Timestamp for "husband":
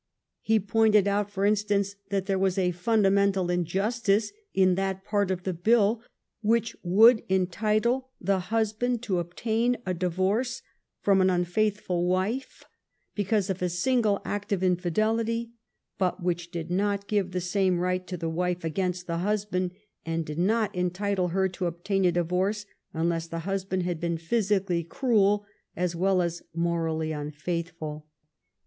8.49-9.03, 19.19-19.69, 23.45-23.83